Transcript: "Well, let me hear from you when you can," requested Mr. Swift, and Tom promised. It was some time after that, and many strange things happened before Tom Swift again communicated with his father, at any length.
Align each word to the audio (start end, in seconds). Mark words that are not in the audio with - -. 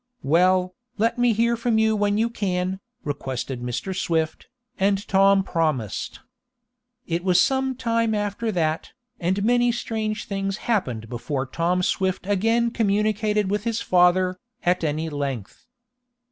"Well, 0.23 0.73
let 0.97 1.19
me 1.19 1.31
hear 1.31 1.55
from 1.55 1.77
you 1.77 1.95
when 1.95 2.17
you 2.17 2.27
can," 2.31 2.79
requested 3.03 3.61
Mr. 3.61 3.95
Swift, 3.95 4.47
and 4.79 5.07
Tom 5.07 5.43
promised. 5.43 6.21
It 7.05 7.23
was 7.23 7.39
some 7.39 7.75
time 7.75 8.15
after 8.15 8.51
that, 8.51 8.93
and 9.19 9.45
many 9.45 9.71
strange 9.71 10.25
things 10.25 10.57
happened 10.65 11.07
before 11.07 11.45
Tom 11.45 11.83
Swift 11.83 12.25
again 12.25 12.71
communicated 12.71 13.51
with 13.51 13.63
his 13.63 13.79
father, 13.79 14.39
at 14.63 14.83
any 14.83 15.07
length. 15.07 15.67